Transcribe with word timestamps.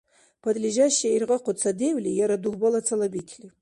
Подлежащее 0.43 1.11
иргъахъу 1.17 1.53
ца 1.61 1.69
девли 1.79 2.11
яра 2.23 2.37
дугьбала 2.43 2.79
цалабикли. 2.87 3.47